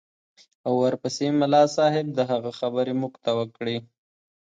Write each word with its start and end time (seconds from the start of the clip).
او 0.65 0.73
ورپسې 0.83 1.27
ملا 1.39 1.63
صاحب 1.77 2.05
د 2.17 2.19
هغه 2.31 2.51
خبرې 2.59 2.93
موږ 3.01 3.13
ته 3.23 3.31
وکړې. 3.39 3.77